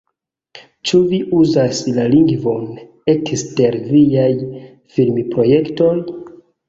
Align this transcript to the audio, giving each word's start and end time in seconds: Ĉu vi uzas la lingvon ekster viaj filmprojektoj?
Ĉu 0.91 1.01
vi 1.09 1.17
uzas 1.39 1.81
la 1.97 2.05
lingvon 2.13 2.65
ekster 3.15 3.77
viaj 3.91 4.27
filmprojektoj? 4.97 5.95